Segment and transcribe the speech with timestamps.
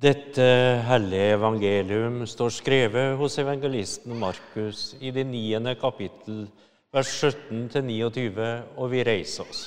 [0.00, 0.44] Dette
[0.88, 6.46] hellige evangelium står skrevet hos evangelisten Markus i det niende kapittel,
[6.88, 8.46] vers 17-29,
[8.80, 9.66] og vi reiser oss.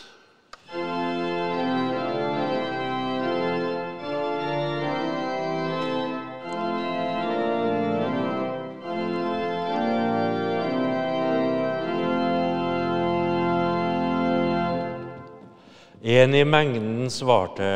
[16.01, 17.69] En i mengden svarte,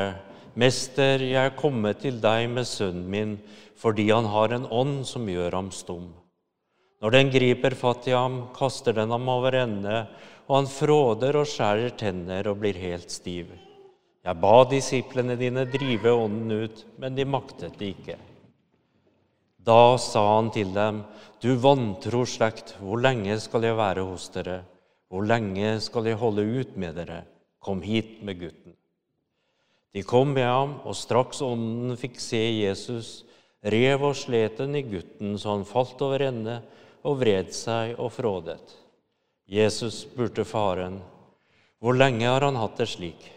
[0.58, 3.36] 'Mester, jeg er kommet til deg med sønnen min
[3.78, 6.16] fordi han har en ånd som gjør ham stum.'
[6.98, 10.08] Når den griper fatt i ham, kaster den ham over ende,
[10.50, 13.52] og han fråder og skjærer tenner og blir helt stiv.
[14.26, 18.18] Jeg ba disiplene dine drive ånden ut, men de maktet det ikke.
[19.62, 21.04] Da sa han til dem,
[21.40, 24.64] Du vantro slekt, hvor lenge skal jeg være hos dere?
[25.08, 27.22] Hvor lenge skal jeg holde ut med dere?
[27.62, 28.74] Kom hit med gutten.
[29.94, 33.24] De kom med ham, og straks ånden fikk se Jesus,
[33.64, 36.60] rev og slet den i gutten så han falt over ende
[37.08, 38.62] og vred seg og frådet.
[39.48, 41.00] Jesus spurte faren,
[41.80, 43.32] 'Hvor lenge har han hatt det slik?'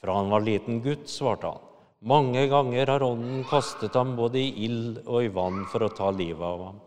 [0.00, 1.60] Fra han var liten gutt, svarte han.
[2.02, 6.10] Mange ganger har ånden kastet ham både i ild og i vann for å ta
[6.10, 6.80] livet av ham.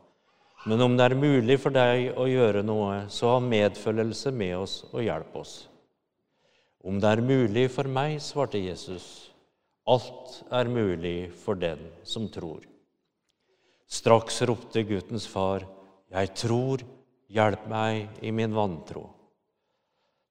[0.65, 4.73] Men om det er mulig for deg å gjøre noe, så ha medfølelse med oss
[4.91, 5.53] og hjelp oss.
[6.85, 9.31] Om det er mulig for meg, svarte Jesus,
[9.89, 12.61] alt er mulig for den som tror.
[13.89, 15.65] Straks ropte guttens far,
[16.13, 16.83] Jeg tror,
[17.27, 19.09] hjelp meg i min vantro.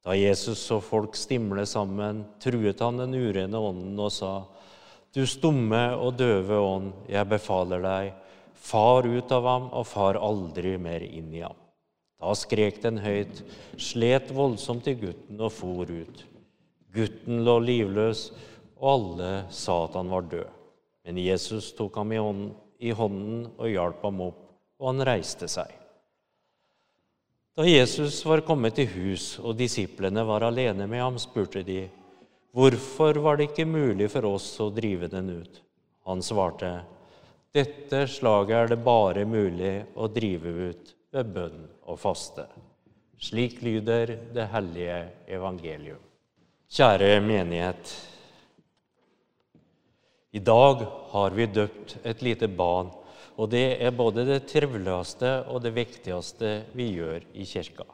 [0.04, 4.44] Da Jesus så folk stimle sammen, truet han den urene ånden og sa,
[5.12, 8.12] Du stumme og døve ånd, jeg befaler deg,
[8.54, 11.58] far ut av ham og far aldri mer inn i ham.
[12.20, 13.42] Da skrek den høyt,
[13.76, 16.24] slet voldsomt i gutten og for ut.
[16.94, 18.28] Gutten lå livløs,
[18.78, 20.50] og alle sa at han var død.
[21.04, 24.44] Men Jesus tok ham i hånden, og hjalp ham opp,
[24.80, 25.72] og han reiste seg.
[27.54, 31.84] Da Jesus var kommet til hus, og disiplene var alene med ham, spurte de,
[32.54, 35.60] hvorfor var det ikke mulig for oss å drive den ut?
[36.08, 36.72] Han svarte,
[37.54, 42.48] dette slaget er det bare mulig å drive ut ved bønn og faste.
[43.22, 44.98] Slik lyder det hellige
[45.30, 46.02] evangelium.
[46.72, 47.90] Kjære menighet.
[50.34, 52.88] I dag har vi døpt et lite barn,
[53.36, 57.86] og det er både det triveligste og det viktigste vi gjør i kirka.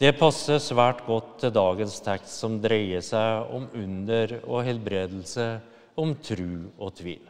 [0.00, 5.50] Det passer svært godt til dagens tekst, som dreier seg om under og helbredelse,
[6.00, 7.26] om tru og tvil.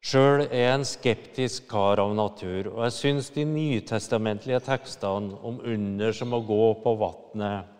[0.00, 5.60] Sjøl er jeg en skeptisk kar av natur, og jeg syns de nytestamentlige tekstene om
[5.60, 7.76] under som å gå på vannet,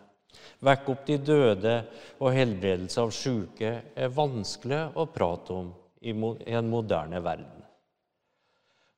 [0.61, 1.75] vekke opp de døde
[2.19, 7.61] og helbredelse av syke er vanskelig å prate om i en moderne verden.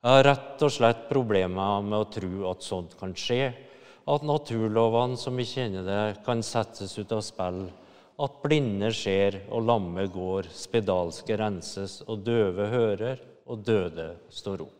[0.04, 3.54] Jeg har rett og slett problemer med å tro at sånt kan skje,
[4.04, 7.62] at naturlovene som vi kjenner det, kan settes ut av spill,
[8.20, 14.76] at blinde ser og lamme går, spedalske renses og døve hører og døde står opp.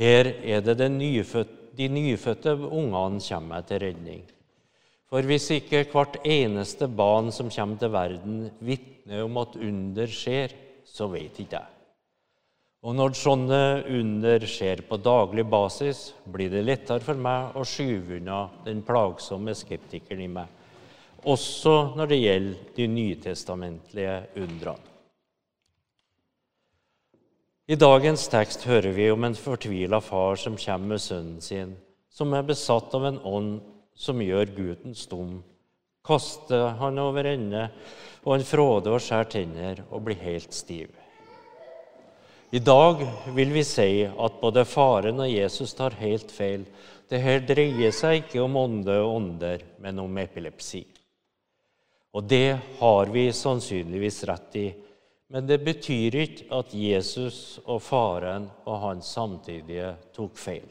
[0.00, 4.22] Her er det de nyfødte, de nyfødte ungene kommer til redning.
[5.10, 10.54] For hvis ikke hvert eneste barn som kommer til verden, vitner om at under skjer,
[10.86, 11.76] så vet ikke jeg.
[12.80, 13.58] Og når sånne
[13.92, 19.52] under skjer på daglig basis, blir det lettere for meg å skyve unna den plagsomme
[19.58, 20.46] skeptikeren i meg,
[21.28, 24.86] også når det gjelder de nytestamentlige undrene.
[27.70, 31.76] I dagens tekst hører vi om en fortvila far som kommer med sønnen sin,
[32.10, 33.60] som er besatt av en ånd
[33.94, 35.40] som gjør gutten stum,
[36.06, 37.68] kaster han over ende,
[38.24, 40.90] og han fråder og skjærer tenner og blir helt stiv.
[42.50, 43.04] I dag
[43.36, 46.64] vil vi si at både faren og Jesus tar helt feil.
[47.06, 50.82] Det her dreier seg ikke om ånde og ånder, men om epilepsi.
[52.10, 54.66] Og det har vi sannsynligvis rett i,
[55.30, 60.66] men det betyr ikke at Jesus og faren og hans samtidige tok feil.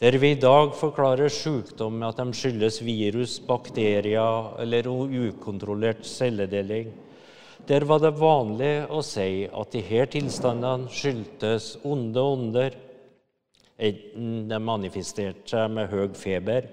[0.00, 6.88] Der vi i dag forklarer sykdom med at de skyldes virus, bakterier eller ukontrollert celledeling,
[7.68, 12.78] der var det vanlig å si at disse tilstandene skyldtes onde ånder,
[13.76, 16.72] enten de manifesterte seg med høy feber,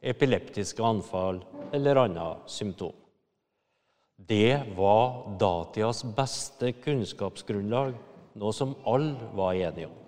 [0.00, 1.44] epileptiske anfall
[1.76, 2.96] eller annet symptom.
[4.16, 7.92] Det var datidas beste kunnskapsgrunnlag,
[8.40, 9.98] noe som alle var enige om.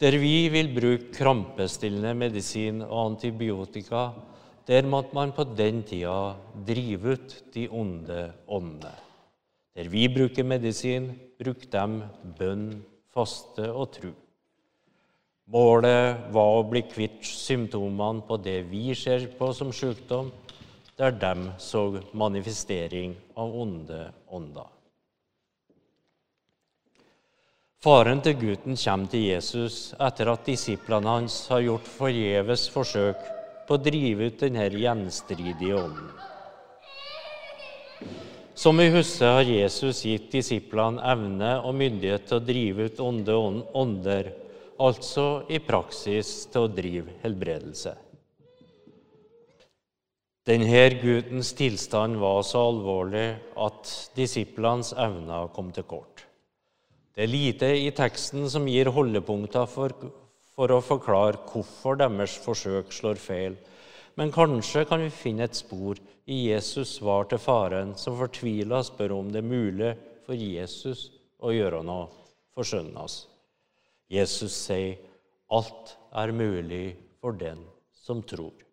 [0.00, 4.06] Der vi vil bruke krampestillende medisin og antibiotika,
[4.64, 8.94] der måtte man på den tida drive ut de onde åndene.
[9.76, 12.64] Der vi bruker medisin, bruker de bønn,
[13.12, 14.14] faste og tru.
[15.52, 20.32] Målet var å bli kvitt symptomene på det vi ser på som sykdom,
[20.96, 21.84] der de så
[22.16, 24.79] manifestering av onde ånder.
[27.80, 33.22] Faren til gutten kommer til Jesus etter at disiplene hans har gjort forgjeves forsøk
[33.64, 36.10] på å drive ut denne gjenstridige ånden.
[38.52, 43.40] Som vi husker, har Jesus gitt disiplene evne og myndighet til å drive ut onde
[43.72, 44.32] ånder,
[44.76, 47.96] altså i praksis til å drive helbredelse.
[50.44, 56.26] Denne guttens tilstand var så alvorlig at disiplenes evner kom til kort.
[57.14, 59.94] Det er lite i teksten som gir holdepunkter for,
[60.54, 63.56] for, å forklare hvorfor deres forsøk slår feil,
[64.18, 65.98] men kanskje kan vi finne et spor
[66.30, 69.92] i Jesus' svar til faren, som fortvila spør om det er mulig
[70.26, 71.08] for Jesus
[71.42, 72.06] å gjøre noe
[72.54, 73.24] for sønnen hans.
[74.10, 74.98] Jesus sier,
[75.50, 78.69] 'Alt er mulig for den som tror'.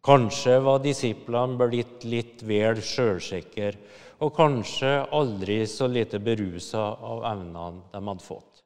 [0.00, 3.74] Kanskje var disiplene blitt litt vel sjølsikre
[4.24, 8.62] og kanskje aldri så lite berusa av evnene de hadde fått.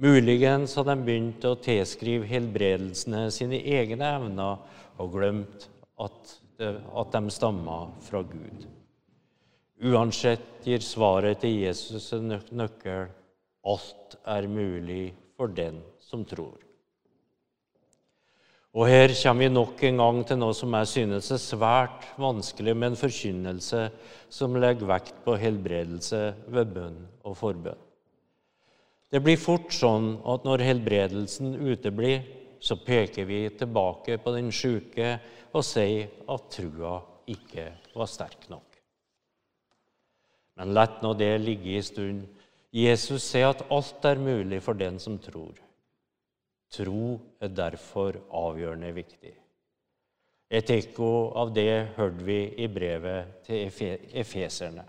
[0.00, 4.62] Muligens hadde de begynt å tilskrive helbredelsene sine egne evner
[5.00, 5.66] og glemt
[6.00, 8.64] at, at de stamma fra Gud.
[9.80, 13.08] Uansett gir svaret til Jesus en nøkkel
[13.68, 16.69] alt er mulig for den som tror.
[18.70, 22.74] Og her kommer vi nok en gang til noe som jeg synes er svært vanskelig
[22.76, 23.80] med en forkynnelse
[24.30, 27.80] som legger vekt på helbredelse ved bønn og forbønn.
[29.10, 32.22] Det blir fort sånn at når helbredelsen uteblir,
[32.62, 35.16] så peker vi tilbake på den sjuke
[35.50, 37.00] og sier at trua
[37.32, 37.64] ikke
[37.96, 38.76] var sterk nok.
[40.60, 42.22] Men lett nå det ligge i stund.
[42.70, 45.56] Jesus sier at alt er mulig for den som tror.
[46.70, 49.32] Tro er derfor avgjørende viktig.
[50.50, 53.68] Et ekko av det hørte vi i brevet til
[54.22, 54.84] efeserne.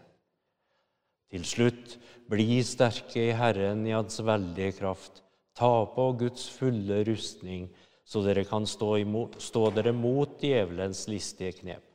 [1.31, 1.95] Til slutt,
[2.29, 5.21] bli sterke i Herren i Hans veldige kraft.
[5.57, 7.69] Ta på Guds fulle rustning,
[8.05, 11.85] så dere kan stå, imot, stå dere mot djevelens listige knep.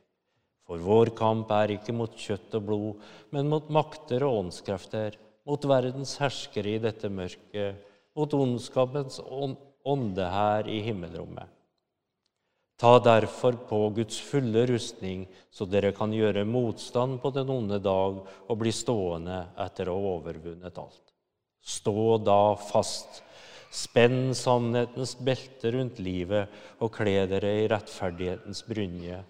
[0.67, 5.15] For vår kamp er ikke mot kjøtt og blod, men mot makter og åndskrefter,
[5.47, 7.83] mot verdens herskere i dette mørket,
[8.17, 9.55] mot ondskapens ånd
[9.87, 11.47] ånde her i himmelrommet.
[12.77, 18.19] Ta derfor på Guds fulle rustning, så dere kan gjøre motstand på den onde dag
[18.21, 21.01] og bli stående etter å ha overvunnet alt.
[21.57, 23.23] Stå da fast.
[23.73, 29.23] Spenn sannhetens belte rundt livet og kle dere i rettferdighetens brynje.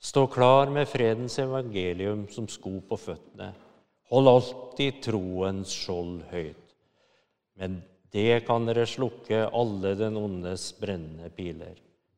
[0.00, 3.50] Stå klar med fredens evangelium som sko på føttene.
[4.12, 6.76] Hold alltid troens skjold høyt.
[7.60, 7.80] Men
[8.14, 11.76] det kan dere slukke alle den ondes brennende piler.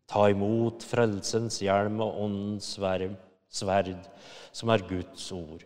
[0.09, 3.99] Ta imot frelsens hjelm og åndens sverd,
[4.53, 5.65] som er Guds ord.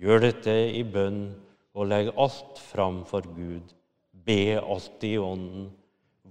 [0.00, 1.26] Gjør dette i bønn
[1.76, 3.74] og legg alt fram for Gud.
[4.12, 5.68] Be alltid i ånden.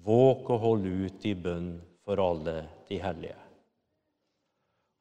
[0.06, 3.38] Våk og hold ut i bønn for alle de hellige.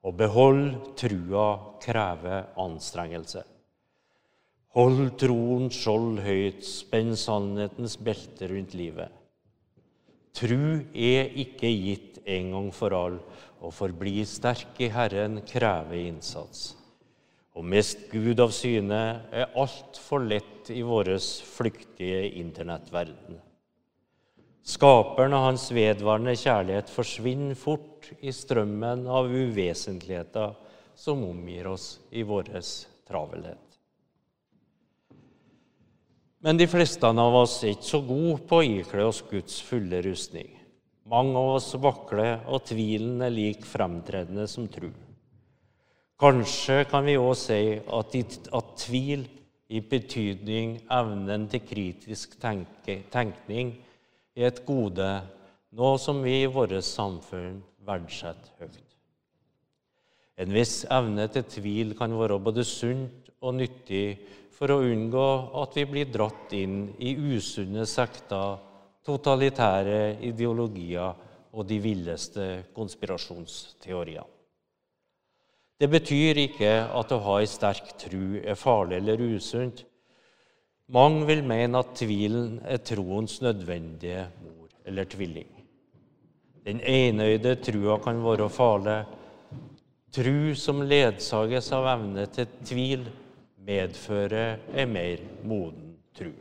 [0.05, 0.65] Og behold
[0.99, 1.47] trua
[1.83, 3.43] krever anstrengelse.
[4.79, 9.11] Hold troens skjold høyt, spenn sannhetens belte rundt livet.
[10.39, 13.17] Tru er ikke gitt en gang for all,
[13.59, 16.77] og forbli sterk i Herren krever innsats.
[17.59, 19.03] Å mest Gud av syne
[19.35, 23.43] er altfor lett i vår flyktige internettverden.
[24.63, 30.55] Skaperen og hans vedvarende kjærlighet forsvinner fort i strømmen av uvesentligheter
[30.95, 32.55] som omgir oss i vår
[33.11, 33.68] travelhet.
[36.41, 39.99] Men de fleste av oss er ikke så gode på å ikle oss Guds fulle
[40.07, 40.53] rustning.
[41.09, 44.91] Mange av oss vakler, og tvilen er like fremtredende som tru.
[46.19, 48.15] Kanskje kan vi òg si at,
[48.55, 49.25] at, tvil
[49.71, 53.75] i betydning evnen til kritisk tenke, tenkning
[54.37, 55.09] er et gode,
[55.75, 58.85] noe som vi i vårt samfunn verdsetter høyt.
[60.39, 64.19] En viss evne til tvil kan være både sunt og nyttig
[64.59, 65.29] for å unngå
[65.63, 68.59] at vi blir dratt inn i usunne sekter,
[69.07, 71.15] totalitære ideologier
[71.55, 74.27] og de villeste konspirasjonsteoriene.
[75.79, 79.85] Det betyr ikke at å ha ei sterk tru er farlig eller usunt.
[80.91, 85.53] Mange vil mene at tvilen er troens nødvendige mor eller tvilling.
[86.67, 88.99] Den enøyde trua kan være farlig.
[90.11, 93.07] Tru som ledsages av evne til tvil,
[93.69, 96.33] medfører ei mer moden tru.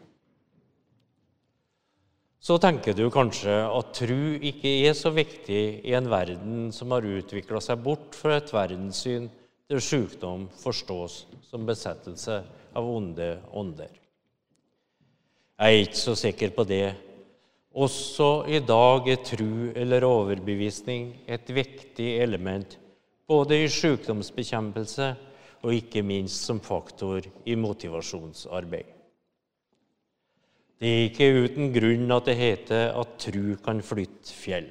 [2.39, 7.03] Så tenker du kanskje at tru ikke er så viktig i en verden som har
[7.03, 9.27] utvikla seg bort fra et verdenssyn
[9.67, 12.39] der sykdom forstås som besettelse
[12.77, 13.91] av onde ånder.
[15.57, 16.95] Jeg er ikke så sikker på det.
[17.75, 22.77] Også i dag er tru eller overbevisning et viktig element
[23.27, 25.09] både i sykdomsbekjempelse
[25.63, 28.93] og ikke minst som faktor i motivasjonsarbeid.
[30.77, 34.69] Det er ikke uten grunn at det heter at tru kan flytte fjell.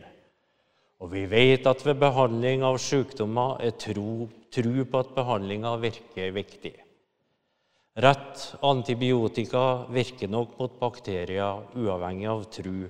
[1.02, 6.30] Og vi vet at ved behandling av sykdommer er tro, tru på at behandlinga virker,
[6.32, 6.76] viktig.
[7.96, 12.86] Rett antibiotika virker nok mot bakterier uavhengig av tru.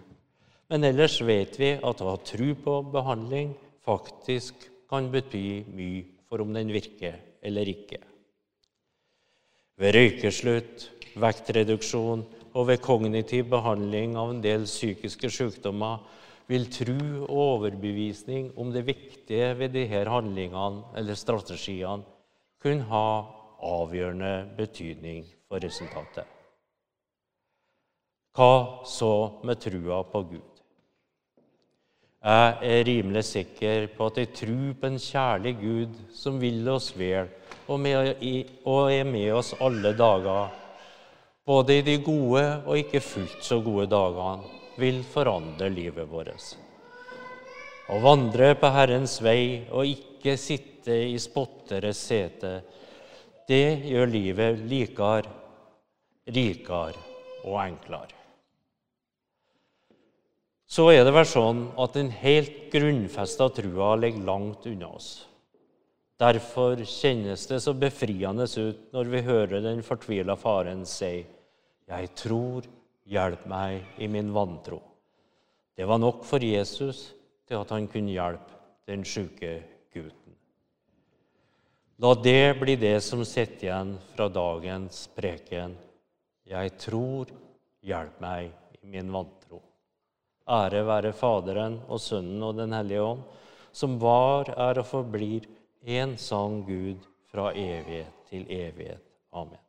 [0.69, 3.55] Men ellers vet vi at å ha tru på behandling
[3.87, 8.01] faktisk kan bety mye for om den virker eller ikke.
[9.77, 12.25] Ved røykeslutt, vektreduksjon
[12.57, 16.05] og ved kognitiv behandling av en del psykiske sykdommer
[16.51, 22.07] vil tru og overbevisning om det viktige ved disse handlingene eller strategiene
[22.63, 23.09] kunne ha
[23.67, 26.25] avgjørende betydning for resultatet.
[28.37, 29.13] Hva så
[29.49, 30.56] med trua på Gud?
[32.27, 36.91] Jeg er rimelig sikker på at jeg tror på en kjærlig Gud som vil oss
[36.99, 37.29] vel
[37.71, 40.49] og er med oss alle dager
[41.47, 44.43] både i de gode og ikke fullt så gode dagene,
[44.77, 46.49] vil forandre livet vårt.
[47.87, 52.59] Å vandre på Herrens vei og ikke sitte i spotteres sete,
[53.47, 55.31] det gjør livet likere,
[56.27, 56.99] rikere
[57.47, 58.26] og enklere.
[60.67, 65.11] Så er det vel sånn at den helt grunnfesta trua ligger langt unna oss.
[66.19, 71.27] Derfor kjennes det så befriende ut når vi hører den fortvila faren si
[71.87, 72.65] 'Jeg tror,
[73.07, 74.83] hjelp meg i min vantro'.
[75.77, 77.13] Det var nok for Jesus
[77.47, 78.57] til at han kunne hjelpe
[78.89, 79.63] den sjuke
[79.95, 80.35] gutten.
[81.99, 85.77] La det bli det som sitter igjen fra dagens preken.
[86.45, 87.27] Jeg tror,
[87.83, 88.51] hjelp meg
[88.83, 89.63] i min vantro.
[90.47, 93.23] Ære være Faderen og Sønnen og Den hellige ånd,
[93.73, 95.49] som var, er og forblir
[95.83, 99.03] en sann Gud fra evighet til evighet.
[99.33, 99.66] Amen.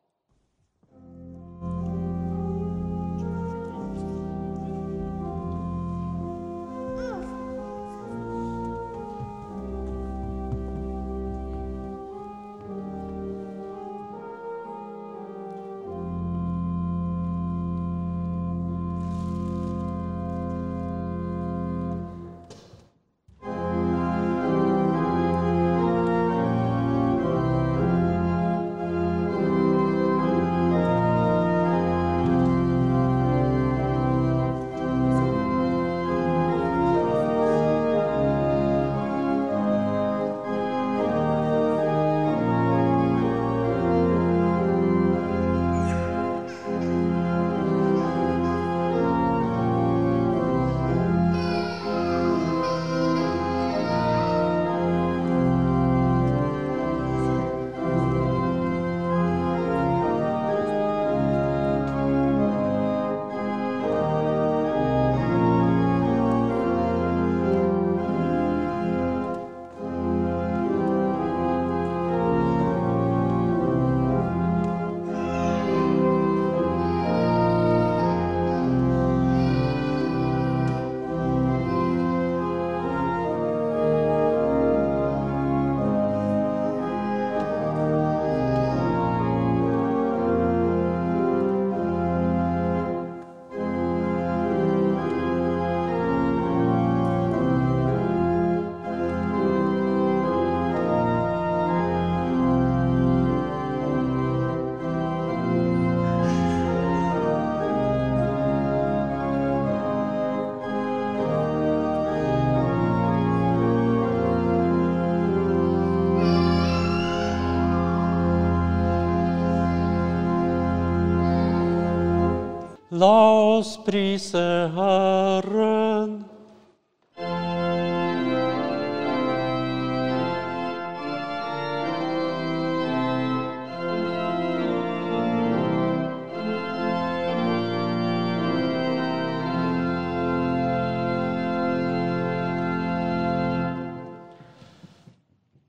[122.90, 126.24] La oss prise Herren.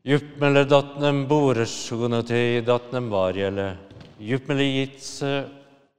[0.03, 3.77] Juppmele datnem boresjonotei datnem varjele.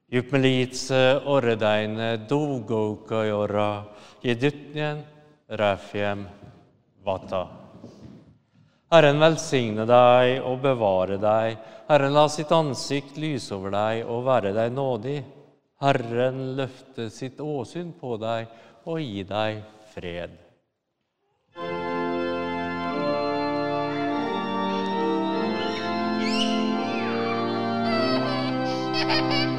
[0.10, 3.86] Juppmele jitse oredeine dogouka jora,
[4.24, 5.04] je dutnien
[5.50, 6.26] rafjem
[7.04, 7.48] vata.
[8.91, 11.58] Herren velsigne deg og bevare deg.
[11.89, 15.24] Herren la sitt ansikt lyse over deg og være deg nådig.
[15.82, 18.48] Herren løfte sitt åsyn på deg
[18.86, 19.62] og gi deg
[19.94, 20.41] fred.
[29.12, 29.41] Bye.